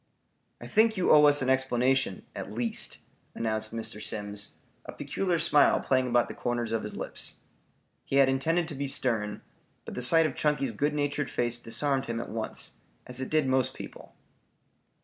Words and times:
"I 0.59 0.65
think 0.65 0.97
you 0.97 1.11
owe 1.11 1.25
us 1.25 1.43
an 1.43 1.49
explanation, 1.51 2.25
at 2.35 2.51
least," 2.51 2.97
announced 3.35 3.71
Mr. 3.71 4.01
Simms, 4.01 4.55
a 4.83 4.91
peculiar 4.93 5.37
smile 5.37 5.79
playing 5.79 6.07
about 6.07 6.27
the 6.27 6.33
corners 6.33 6.71
of 6.71 6.81
his 6.81 6.95
lips. 6.97 7.35
He 8.03 8.15
had 8.15 8.27
intended 8.27 8.67
to 8.69 8.73
be 8.73 8.87
stern, 8.87 9.43
but 9.85 9.93
the 9.93 10.01
sight 10.01 10.25
of 10.25 10.33
Chunky's 10.35 10.71
good 10.71 10.95
natured 10.95 11.29
face 11.29 11.59
disarmed 11.59 12.07
him 12.07 12.19
at 12.19 12.29
once, 12.29 12.77
as 13.05 13.21
it 13.21 13.29
did 13.29 13.45
most 13.45 13.75
people. 13.75 14.15